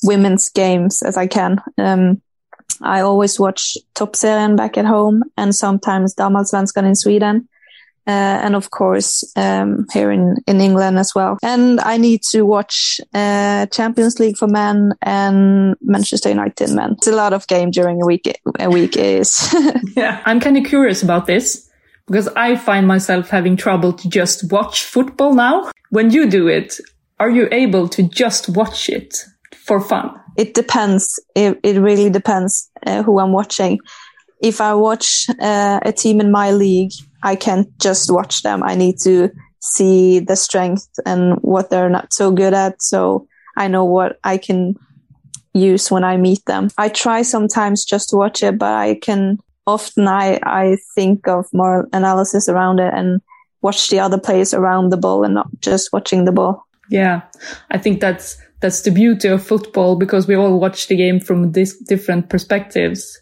[0.03, 1.61] women's games as I can.
[1.77, 2.23] Um,
[2.81, 7.47] I always watch Toppserien back at home and sometimes Damallsvenskan in Sweden.
[8.07, 11.39] Uh, and of course um, here in, in England as well.
[11.43, 16.93] And I need to watch uh, Champions League for men and Manchester United men.
[16.93, 18.31] It's a lot of game during a week.
[18.59, 19.55] A week is.
[19.97, 21.69] yeah, I'm kind of curious about this
[22.07, 25.71] because I find myself having trouble to just watch football now.
[25.91, 26.79] When you do it,
[27.21, 29.17] are you able to just watch it
[29.65, 30.21] for fun?
[30.37, 31.19] It depends.
[31.35, 33.79] It, it really depends uh, who I'm watching.
[34.43, 36.93] If I watch uh, a team in my league
[37.25, 38.63] I can't just watch them.
[38.63, 42.83] I need to see the strength and what they're not so good at.
[42.83, 44.77] So I know what I can
[45.55, 46.69] use when I meet them.
[46.77, 51.47] I try sometimes just to watch it, but I can often I, I think of
[51.53, 53.23] more analysis around it and
[53.63, 56.67] watch the other players around the ball and not just watching the ball.
[56.91, 57.23] Yeah.
[57.71, 61.53] I think that's, that's the beauty of football because we all watch the game from
[61.53, 63.19] these different perspectives.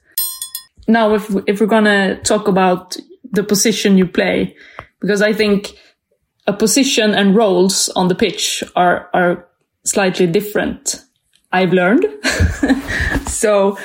[0.89, 2.97] Now, if, if we're going to talk about
[3.33, 4.55] the position you play,
[5.01, 5.73] because I think
[6.47, 9.49] a position and roles on the pitch are, are
[9.85, 11.03] slightly different.
[11.53, 12.07] I've learned.
[13.27, 13.79] so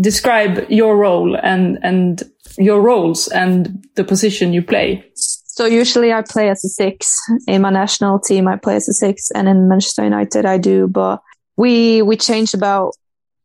[0.00, 2.22] describe your role and, and
[2.58, 5.04] your roles and the position you play.
[5.14, 8.48] So usually I play as a six in my national team.
[8.48, 11.20] I play as a six and in Manchester United I do, but
[11.56, 12.94] we, we change about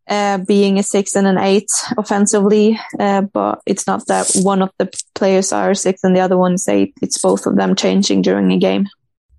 [0.08, 4.72] uh, being a six and an eight offensively, uh, but it's not that one of
[4.78, 6.94] the players are six and the other one is eight.
[7.02, 8.88] It's both of them changing during a game.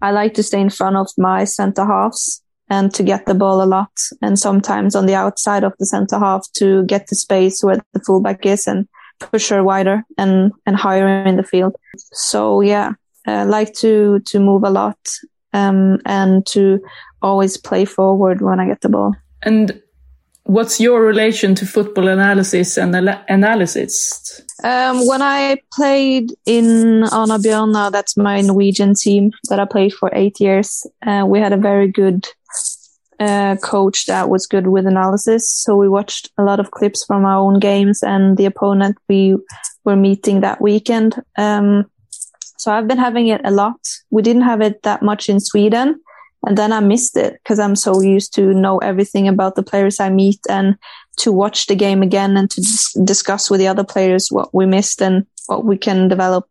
[0.02, 3.62] I like to stay in front of my center halves and to get the ball
[3.62, 7.62] a lot, and sometimes on the outside of the center half to get the space
[7.62, 8.88] where the fullback is and
[9.20, 11.76] push her wider and and higher in the field.
[12.12, 12.92] So yeah,
[13.26, 14.98] I like to to move a lot
[15.52, 16.80] um, and to
[17.22, 19.14] always play forward when I get the ball.
[19.42, 19.80] And
[20.46, 24.42] What's your relation to football analysis and al- analysis?
[24.62, 27.38] Um, when I played in Arna
[27.90, 31.88] that's my Norwegian team that I played for eight years, uh, we had a very
[31.88, 32.28] good
[33.18, 35.50] uh, coach that was good with analysis.
[35.50, 39.36] So we watched a lot of clips from our own games and the opponent we
[39.84, 41.20] were meeting that weekend.
[41.36, 41.90] Um,
[42.56, 43.80] so I've been having it a lot.
[44.10, 46.00] We didn't have it that much in Sweden.
[46.46, 49.98] And then I missed it because I'm so used to know everything about the players
[49.98, 50.76] I meet and
[51.18, 54.64] to watch the game again and to dis- discuss with the other players what we
[54.64, 56.48] missed and what we can develop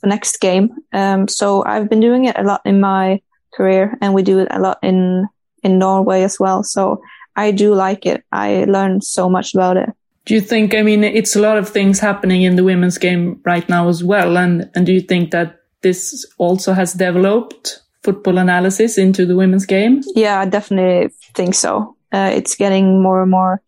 [0.00, 0.74] for next game.
[0.92, 3.22] Um, so I've been doing it a lot in my
[3.54, 5.28] career and we do it a lot in,
[5.62, 6.64] in Norway as well.
[6.64, 7.00] So
[7.36, 8.24] I do like it.
[8.32, 9.90] I learned so much about it.
[10.24, 13.40] Do you think, I mean, it's a lot of things happening in the women's game
[13.44, 14.36] right now as well.
[14.36, 19.66] And, and do you think that this also has developed football analysis into the women's
[19.66, 20.00] game?
[20.14, 21.96] Yeah, I definitely think so.
[22.12, 23.60] Uh, it's getting more and more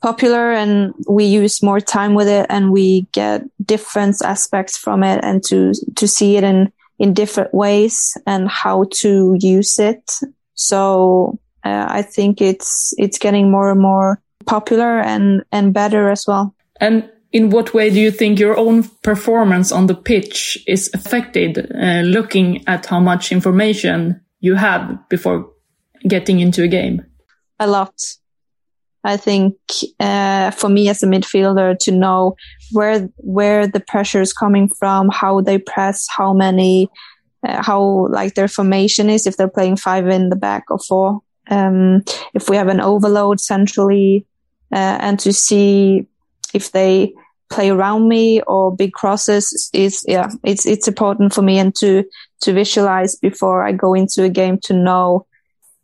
[0.00, 5.18] popular and we use more time with it and we get different aspects from it
[5.24, 10.04] and to, to see it in, in different ways and how to use it.
[10.54, 16.24] So uh, I think it's, it's getting more and more popular and, and better as
[16.26, 16.54] well.
[16.80, 21.70] And in what way do you think your own performance on the pitch is affected
[21.74, 25.50] uh, looking at how much information you have before
[26.06, 27.04] getting into a game?
[27.58, 27.94] A lot.
[29.04, 29.56] I think
[29.98, 32.36] uh, for me as a midfielder to know
[32.70, 36.88] where where the pressure is coming from, how they press, how many,
[37.46, 41.20] uh, how like their formation is, if they're playing five in the back or four,
[41.50, 42.02] um,
[42.34, 44.24] if we have an overload centrally,
[44.70, 46.06] uh, and to see
[46.54, 47.12] if they
[47.52, 52.02] play around me or big crosses is yeah it's it's important for me and to
[52.40, 55.26] to visualize before I go into a game to know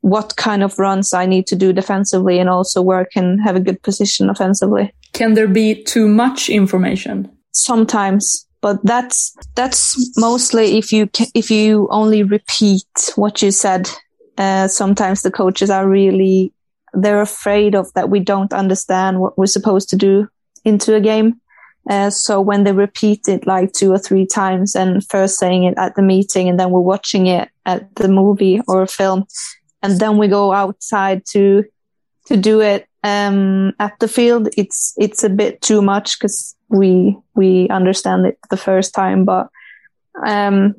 [0.00, 3.56] what kind of runs I need to do defensively and also where I can have
[3.56, 4.92] a good position offensively.
[5.12, 7.28] Can there be too much information?
[7.52, 13.90] Sometimes, but that's that's mostly if you if you only repeat what you said.
[14.36, 16.52] Uh, sometimes the coaches are really
[16.94, 20.28] they're afraid of that we don't understand what we're supposed to do
[20.64, 21.40] into a game.
[21.88, 25.74] Uh, so when they repeat it like two or three times and first saying it
[25.78, 29.24] at the meeting and then we're watching it at the movie or a film
[29.82, 31.64] and then we go outside to
[32.26, 37.16] to do it um, at the field it's it's a bit too much because we
[37.34, 39.48] we understand it the first time but
[40.26, 40.74] um,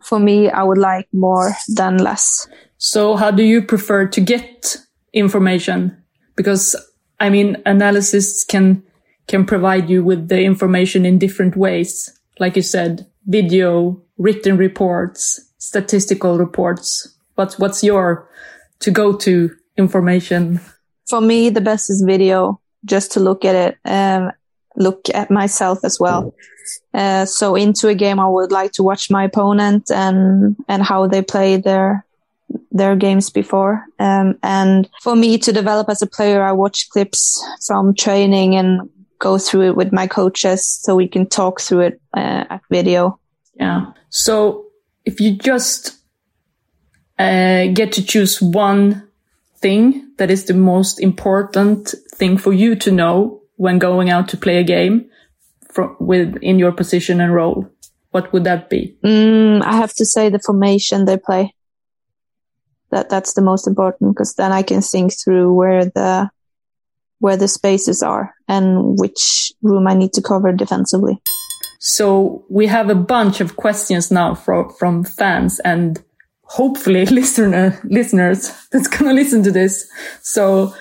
[0.00, 2.48] for me i would like more than less.
[2.78, 4.76] So how do you prefer to get
[5.12, 6.02] information?
[6.34, 6.76] Because
[7.18, 8.82] i mean analysis can
[9.30, 12.10] can provide you with the information in different ways.
[12.40, 17.14] Like you said, video, written reports, statistical reports.
[17.36, 18.28] What's, what's your
[18.80, 20.60] to go to information?
[21.08, 23.78] For me, the best is video just to look at it.
[23.84, 24.32] Um,
[24.76, 26.34] look at myself as well.
[26.92, 31.06] Uh, so into a game, I would like to watch my opponent and and how
[31.06, 32.04] they play their
[32.70, 33.84] their games before.
[33.98, 38.88] Um, and for me to develop as a player, I watch clips from training and
[39.20, 43.20] go through it with my coaches so we can talk through it uh, at video.
[43.54, 43.92] Yeah.
[44.08, 44.66] So
[45.04, 45.96] if you just
[47.18, 49.06] uh, get to choose one
[49.58, 54.36] thing that is the most important thing for you to know when going out to
[54.36, 55.08] play a game
[55.70, 57.68] from within your position and role,
[58.10, 58.96] what would that be?
[59.04, 61.54] Mm, I have to say the formation they play.
[62.90, 66.30] That that's the most important because then I can think through where the
[67.20, 71.22] where the spaces are and which room I need to cover defensively.
[71.78, 76.02] So we have a bunch of questions now from from fans and
[76.42, 79.88] hopefully listener listeners that's gonna listen to this.
[80.20, 80.74] So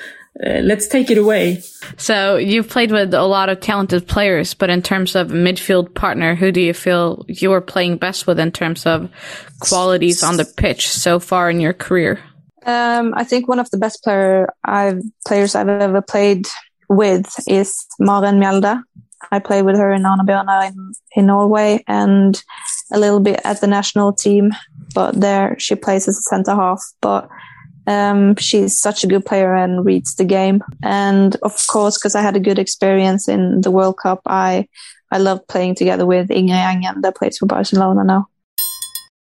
[0.46, 1.62] uh, let's take it away.
[1.98, 6.36] So you've played with a lot of talented players, but in terms of midfield partner,
[6.36, 9.10] who do you feel you are playing best with in terms of
[9.60, 12.20] qualities on the pitch so far in your career?
[12.66, 16.47] Um, I think one of the best player I've players I've ever played
[16.89, 18.82] with is Maren Mjelde.
[19.32, 22.41] I played with her in Arna in, in Norway and
[22.91, 24.51] a little bit at the national team,
[24.95, 26.82] but there she plays as a centre half.
[27.01, 27.30] But
[27.86, 30.64] um, she's such a good player and reads the game.
[30.84, 34.68] And of course, because I had a good experience in the World Cup, I
[35.12, 38.28] I love playing together with Ingrid Engen that plays for Barcelona now.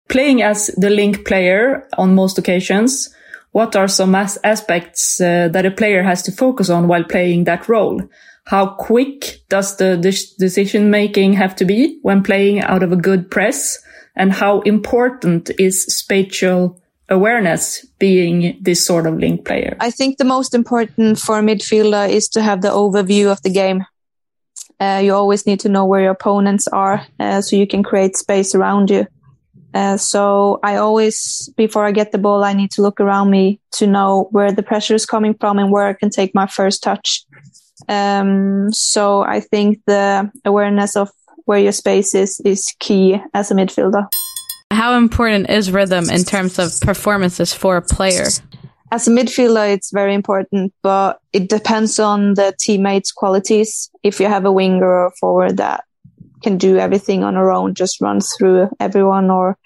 [0.09, 3.09] Playing as the link player on most occasions,
[3.51, 7.45] what are some as- aspects uh, that a player has to focus on while playing
[7.45, 8.01] that role?
[8.45, 12.95] How quick does the de- decision making have to be when playing out of a
[12.95, 13.77] good press?
[14.15, 19.77] And how important is spatial awareness being this sort of link player?
[19.79, 23.49] I think the most important for a midfielder is to have the overview of the
[23.49, 23.85] game.
[24.79, 28.17] Uh, you always need to know where your opponents are uh, so you can create
[28.17, 29.05] space around you.
[29.73, 33.59] Uh, so I always, before I get the ball, I need to look around me
[33.73, 36.83] to know where the pressure is coming from and where I can take my first
[36.83, 37.25] touch.
[37.87, 41.09] Um, so I think the awareness of
[41.45, 44.07] where your space is is key as a midfielder.
[44.71, 48.27] How important is rhythm in terms of performances for a player?
[48.91, 53.89] As a midfielder, it's very important, but it depends on the teammates' qualities.
[54.03, 55.85] If you have a winger or forward that
[56.41, 59.57] can do everything on her own, just runs through everyone, or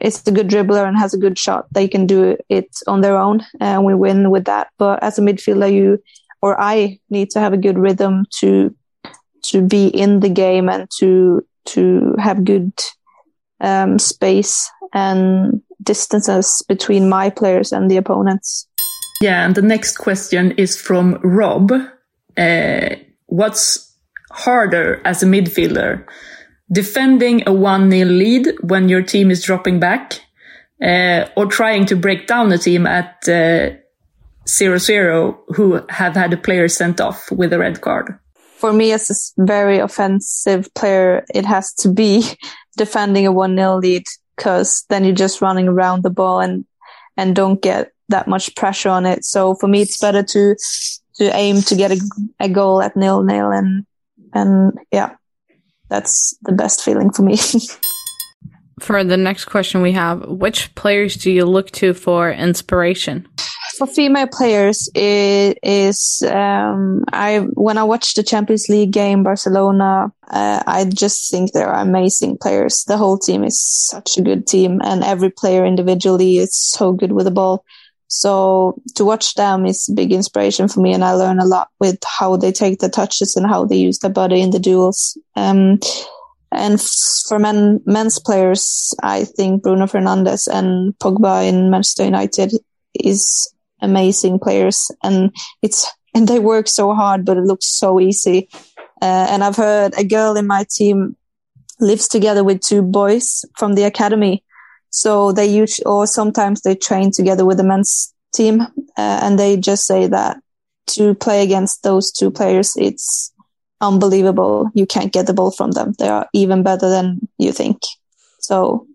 [0.00, 3.16] is a good dribbler and has a good shot, they can do it on their
[3.16, 4.68] own, and we win with that.
[4.78, 6.02] But as a midfielder, you
[6.40, 8.74] or I need to have a good rhythm to
[9.44, 12.72] to be in the game and to to have good
[13.60, 18.66] um, space and distances between my players and the opponents.
[19.20, 21.72] Yeah, and the next question is from Rob.
[22.36, 22.96] Uh,
[23.26, 23.91] what's
[24.32, 26.04] harder as a midfielder?
[26.70, 30.20] Defending a 1 0 lead when your team is dropping back,
[30.82, 33.70] uh, or trying to break down a team at uh,
[34.48, 38.18] 0 0 who have had a player sent off with a red card?
[38.56, 42.24] For me, as a very offensive player, it has to be
[42.76, 44.04] defending a 1 0 lead
[44.36, 46.64] because then you're just running around the ball and,
[47.16, 49.24] and don't get that much pressure on it.
[49.24, 50.56] So for me, it's better to,
[51.16, 52.00] to aim to get a,
[52.40, 53.86] a goal at nil nil and,
[54.32, 55.14] and yeah,
[55.88, 57.36] that's the best feeling for me.
[58.80, 63.28] for the next question we have, which players do you look to for inspiration?
[63.76, 70.12] for female players it is um, I when I watch the Champions League game Barcelona
[70.28, 74.46] uh, I just think they are amazing players the whole team is such a good
[74.46, 77.64] team and every player individually is so good with the ball
[78.14, 81.68] so to watch them is a big inspiration for me and I learn a lot
[81.80, 85.16] with how they take the touches and how they use their body in the duels.
[85.34, 85.80] Um,
[86.52, 86.78] and
[87.26, 92.52] for men men's players I think Bruno Fernandes and Pogba in Manchester United
[92.92, 93.50] is
[93.80, 98.50] amazing players and it's and they work so hard but it looks so easy.
[99.00, 101.16] Uh, and i've heard a girl in my team
[101.80, 104.44] lives together with two boys from the academy
[104.92, 108.66] so they use or sometimes they train together with the men's team uh,
[108.96, 110.36] and they just say that
[110.86, 113.32] to play against those two players it's
[113.82, 114.70] unbelievable.
[114.74, 115.92] You can't get the ball from them.
[115.98, 117.82] They are even better than you think.
[118.38, 118.86] So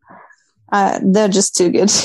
[0.71, 1.91] uh, they're just too good.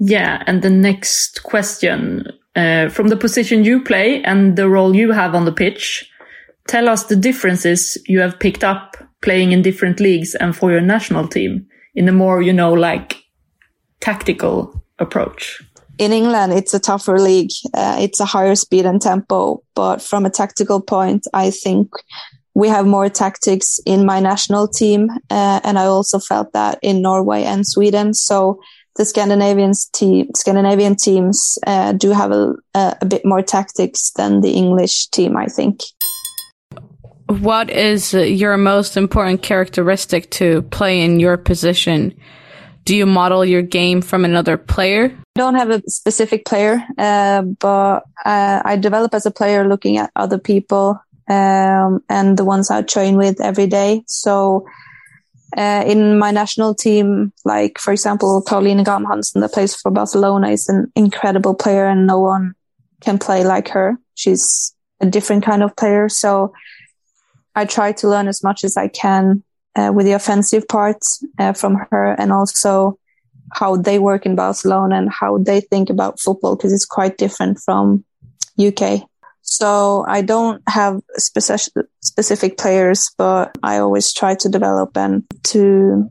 [0.00, 2.26] Yeah, and the next question
[2.56, 6.10] uh, from the position you play and the role you have on the pitch,
[6.66, 10.80] tell us the differences you have picked up playing in different leagues and for your
[10.80, 11.64] national team
[11.94, 13.22] in a more, you know, like
[14.00, 15.62] tactical approach.
[15.98, 17.50] in England, it's a tougher league.
[17.72, 19.62] Uh, it's a higher speed and tempo.
[19.74, 21.90] But from a tactical point, I think
[22.54, 25.10] we have more tactics in my national team.
[25.30, 28.14] Uh, and I also felt that in Norway and Sweden.
[28.14, 28.60] So
[28.96, 34.52] the Scandinavian team, Scandinavian teams uh, do have a, a bit more tactics than the
[34.52, 35.80] English team, I think.
[37.26, 42.14] What is your most important characteristic to play in your position?
[42.84, 45.16] Do you model your game from another player?
[45.36, 49.96] I don't have a specific player, uh, but uh, I develop as a player looking
[49.96, 54.02] at other people um, and the ones I train with every day.
[54.06, 54.66] So
[55.56, 60.50] uh, in my national team, like for example, Caroline Graham Hansen that plays for Barcelona
[60.50, 62.54] is an incredible player and no one
[63.00, 63.96] can play like her.
[64.14, 66.08] She's a different kind of player.
[66.08, 66.52] So
[67.54, 69.42] I try to learn as much as I can
[69.76, 72.98] uh, with the offensive parts uh, from her and also
[73.52, 77.58] how they work in Barcelona and how they think about football because it's quite different
[77.58, 78.04] from
[78.58, 79.02] UK.
[79.42, 86.08] So I don't have specific specific players, but I always try to develop and to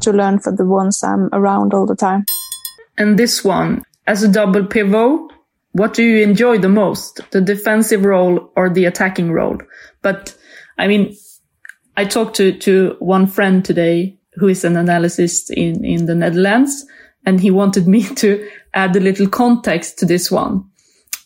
[0.00, 2.24] to learn for the ones I'm around all the time.
[2.98, 5.20] And this one, as a double pivot,
[5.72, 7.20] what do you enjoy the most?
[7.30, 9.58] The defensive role or the attacking role?
[10.02, 10.36] But
[10.78, 11.16] I mean,
[11.96, 16.86] I talked to, to one friend today who is an analyst in, in the Netherlands,
[17.26, 20.64] and he wanted me to add a little context to this one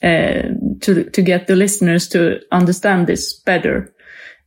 [0.02, 0.42] uh,
[0.80, 3.92] to to get the listeners to understand this better.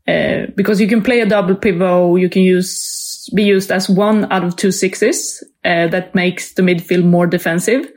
[0.08, 4.32] Uh, because you can play a double pivot, you can use be used as one
[4.32, 7.92] out of two sixes uh, that makes the midfield more defensive,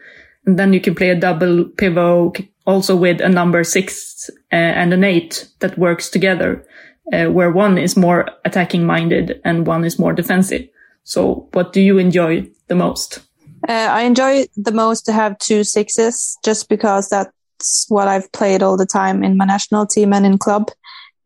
[0.47, 4.93] and then you can play a double pivot also with a number six uh, and
[4.93, 6.65] an eight that works together,
[7.13, 10.69] uh, where one is more attacking minded and one is more defensive.
[11.05, 13.21] So, what do you enjoy the most?
[13.69, 18.63] Uh, I enjoy the most to have two sixes just because that's what I've played
[18.63, 20.71] all the time in my national team and in club.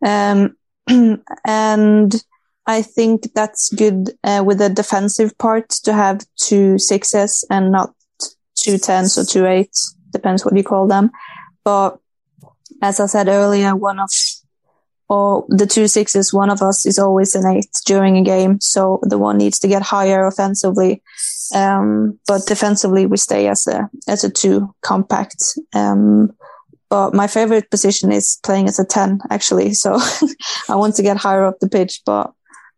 [0.05, 0.57] Um,
[1.47, 2.23] and
[2.67, 7.95] I think that's good uh, with the defensive part to have two sixes and not
[8.57, 11.11] two tens or two eights, depends what you call them.
[11.65, 11.99] But
[12.83, 14.11] as I said earlier, one of
[15.09, 18.61] or the two sixes, one of us is always an eight during a game.
[18.61, 21.03] So the one needs to get higher offensively.
[21.55, 25.59] Um, but defensively, we stay as a, as a two compact.
[25.75, 26.33] Um,
[26.89, 29.75] but my favorite position is playing as a 10, actually.
[29.75, 29.99] So
[30.69, 32.33] I want to get higher up the pitch, but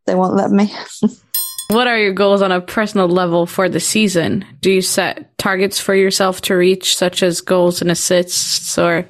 [0.07, 0.72] they won't let me.
[1.70, 4.45] what are your goals on a personal level for the season?
[4.61, 9.07] Do you set targets for yourself to reach, such as goals and assists or?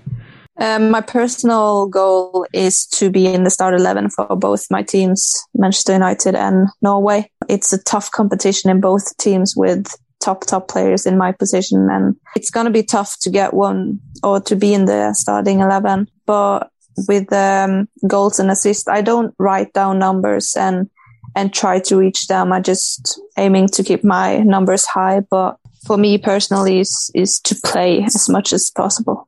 [0.61, 5.33] Um, my personal goal is to be in the start 11 for both my teams,
[5.55, 7.31] Manchester United and Norway.
[7.49, 11.89] It's a tough competition in both teams with top, top players in my position.
[11.91, 15.61] And it's going to be tough to get one or to be in the starting
[15.61, 16.09] 11.
[16.27, 16.71] But
[17.07, 20.91] with um, goals and assists, I don't write down numbers and,
[21.37, 22.53] and try to reach them.
[22.53, 25.21] I just aiming to keep my numbers high.
[25.21, 25.57] But
[25.87, 29.25] for me personally is, is to play as much as possible.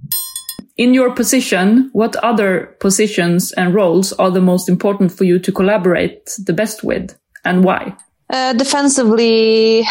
[0.80, 5.52] In your position, what other positions and roles are the most important for you to
[5.52, 7.94] collaborate the best with and why?
[8.30, 9.82] Uh, defensively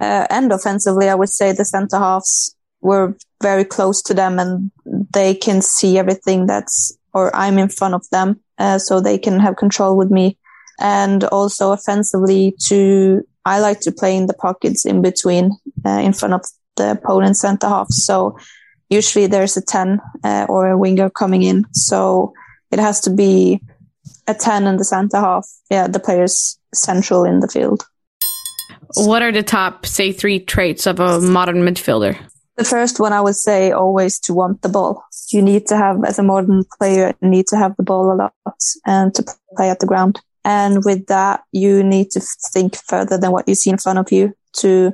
[0.00, 4.70] uh, and offensively, I would say the center halves were very close to them and
[5.12, 8.38] they can see everything that's, or I'm in front of them.
[8.58, 10.38] Uh, so they can have control with me.
[10.78, 15.50] And also offensively to, I like to play in the pockets in between,
[15.84, 16.42] uh, in front of
[16.76, 17.88] the opponent center half.
[17.88, 18.36] So
[18.92, 21.64] usually there's a 10 uh, or a winger coming in.
[21.72, 22.32] So
[22.70, 23.60] it has to be
[24.26, 25.48] a 10 in the center half.
[25.70, 27.84] Yeah, the players central in the field.
[28.94, 32.18] What are the top, say, three traits of a modern midfielder?
[32.56, 35.02] The first one I would say always to want the ball.
[35.30, 38.14] You need to have, as a modern player, you need to have the ball a
[38.14, 38.34] lot
[38.86, 39.24] and to
[39.56, 40.20] play at the ground.
[40.44, 42.20] And with that, you need to
[42.52, 44.92] think further than what you see in front of you to,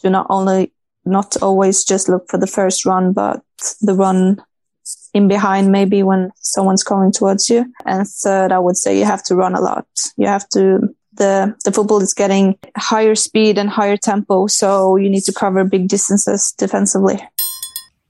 [0.00, 0.72] to not only
[1.08, 3.42] not always just look for the first run, but
[3.80, 4.42] the run
[5.14, 7.64] in behind maybe when someone's coming towards you.
[7.84, 9.86] And third, I would say you have to run a lot.
[10.16, 14.46] You have to, the, the football is getting higher speed and higher tempo.
[14.46, 17.20] So you need to cover big distances defensively.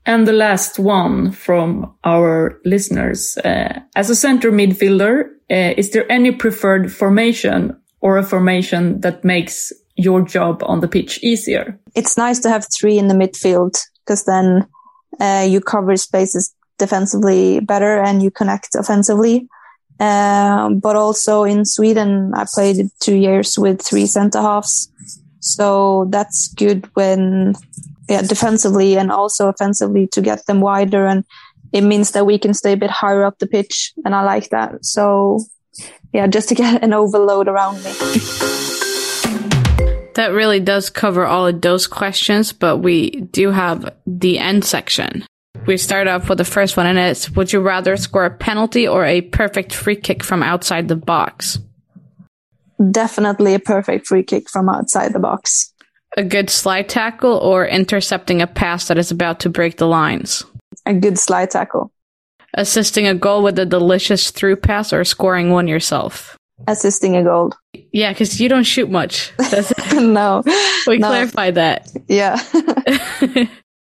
[0.07, 3.37] And the last one from our listeners.
[3.39, 9.25] Uh, as a center midfielder, uh, is there any preferred formation or a formation that
[9.25, 11.79] makes your job on the pitch easier?
[11.95, 14.67] It's nice to have three in the midfield because then
[15.21, 19.49] uh, you cover spaces defensively better and you connect offensively.
[20.01, 24.89] Um, but also in Sweden, I played two years with three center halves.
[25.41, 27.55] So that's good when
[28.09, 31.07] yeah, defensively and also offensively to get them wider.
[31.07, 31.25] And
[31.73, 33.93] it means that we can stay a bit higher up the pitch.
[34.05, 34.85] And I like that.
[34.85, 35.41] So
[36.13, 37.93] yeah, just to get an overload around me.
[40.19, 45.25] That really does cover all of those questions, but we do have the end section.
[45.65, 48.89] We start off with the first one, and it's Would you rather score a penalty
[48.89, 51.61] or a perfect free kick from outside the box?
[52.91, 55.73] Definitely a perfect free kick from outside the box.
[56.17, 60.45] A good slide tackle or intercepting a pass that is about to break the lines?
[60.85, 61.93] A good slide tackle.
[62.55, 66.38] Assisting a goal with a delicious through pass or scoring one yourself?
[66.67, 67.53] Assisting a goal.
[67.93, 69.33] Yeah, because you don't shoot much.
[69.93, 70.43] no.
[70.87, 71.09] We no.
[71.09, 71.91] clarified that.
[72.09, 72.43] Yeah.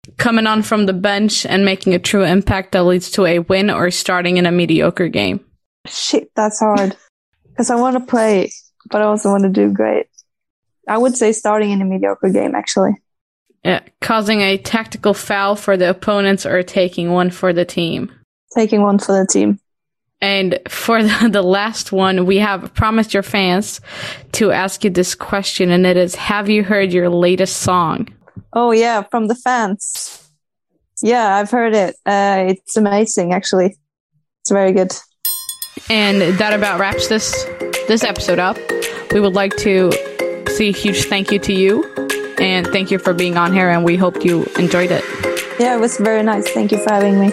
[0.18, 3.70] Coming on from the bench and making a true impact that leads to a win
[3.70, 5.44] or starting in a mediocre game?
[5.86, 6.96] Shit, that's hard.
[7.48, 8.52] Because I want to play,
[8.90, 10.06] but I also want to do great.
[10.88, 12.92] I would say starting in a mediocre game, actually.
[13.64, 18.12] Yeah, causing a tactical foul for the opponents or taking one for the team.
[18.56, 19.60] Taking one for the team.
[20.22, 23.80] And for the, the, last one, we have promised your fans
[24.32, 28.08] to ask you this question, and it is Have you heard your latest song?
[28.54, 30.30] Oh, yeah, from the fans.
[31.02, 31.96] Yeah, I've heard it.
[32.06, 33.76] Uh, it's amazing, actually.
[34.42, 34.92] It's very good.
[35.90, 37.44] And that about wraps this
[37.88, 38.56] this episode up.
[39.12, 39.90] We would like to
[40.48, 41.84] say a huge thank you to you,
[42.38, 45.04] and thank you for being on here, and we hope you enjoyed it.
[45.58, 46.48] Yeah, it was very nice.
[46.50, 47.32] Thank you for having me.